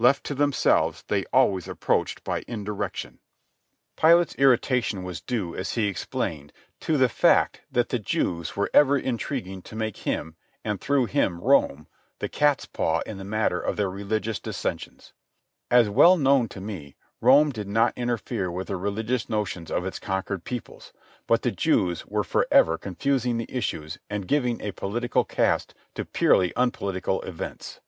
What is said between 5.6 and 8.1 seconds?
he explained, to the fact that the